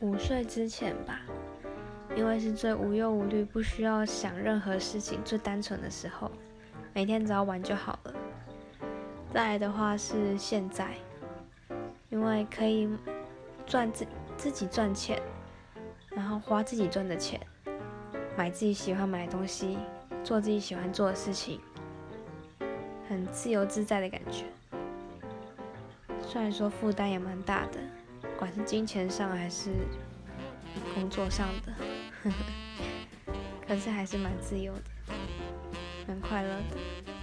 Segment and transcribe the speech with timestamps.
[0.00, 1.20] 五岁之前吧，
[2.14, 6.30] 因为是最无忧无虑，不需要想任何事情，最单纯的时候，
[6.92, 8.14] 每天只要玩就好了。
[9.32, 10.94] 再来的话是现在，
[12.10, 12.88] 因为可以
[13.66, 14.06] 赚自
[14.36, 15.20] 自己赚钱，
[16.10, 17.40] 然后花自己赚的钱，
[18.36, 19.78] 买自己喜欢买的东西，
[20.22, 21.58] 做自己喜欢做的事情，
[23.08, 24.44] 很自由自在的感觉。
[26.20, 27.80] 虽然说负担也蛮大的。
[28.36, 29.70] 不管是金钱上还是
[30.94, 31.72] 工作上的，
[32.22, 33.32] 呵 呵
[33.66, 34.82] 可是还是蛮自由的，
[36.06, 37.15] 蛮快乐的。